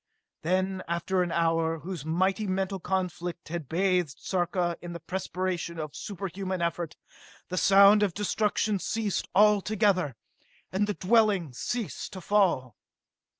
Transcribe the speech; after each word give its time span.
Then, 0.41 0.81
after 0.87 1.21
an 1.21 1.31
hour, 1.31 1.81
whose 1.81 2.03
mighty 2.03 2.47
mental 2.47 2.79
conflict 2.79 3.49
had 3.49 3.69
bathed 3.69 4.15
Sarka 4.17 4.75
in 4.81 4.93
the 4.93 4.99
perspiration 4.99 5.77
of 5.77 5.95
superhuman 5.95 6.59
effort, 6.59 6.95
the 7.49 7.55
sound 7.57 8.01
of 8.01 8.15
destruction 8.15 8.79
ceased 8.79 9.27
all 9.35 9.61
together, 9.61 10.15
and 10.71 10.87
the 10.87 10.95
dwellings 10.95 11.59
ceased 11.59 12.13
to 12.13 12.19
fall. 12.21 12.77